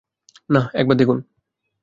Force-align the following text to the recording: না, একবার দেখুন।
না, 0.49 0.61
একবার 0.73 0.95
দেখুন। 0.97 1.17